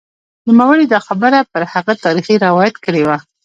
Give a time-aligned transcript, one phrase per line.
[0.47, 3.17] نوموړي دا خبره پر هغه تاریخي روایت کړې وه